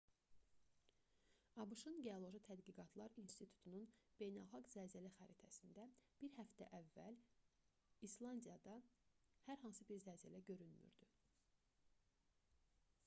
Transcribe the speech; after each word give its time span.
abş-ın 1.63 1.97
geoloji 2.05 2.39
tədqiqatlar 2.45 3.17
i̇nstitutunun 3.23 3.83
beynəlxalq 4.21 4.71
zəlzələ 4.75 5.11
xəritəsində 5.17 5.85
bir 6.23 6.33
həftə 6.39 6.69
əvvəl 6.79 7.19
i̇slandiyada 8.09 8.77
hər 9.49 9.61
hansı 9.67 9.87
bir 9.93 10.01
zəlzələ 10.07 10.41
görünmürdü 10.49 11.11